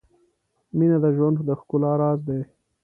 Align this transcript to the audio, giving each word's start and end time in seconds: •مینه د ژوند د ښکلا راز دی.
•مینه 0.77 0.97
د 1.03 1.05
ژوند 1.15 1.37
د 1.47 1.49
ښکلا 1.59 1.91
راز 2.01 2.19
دی. 2.27 2.41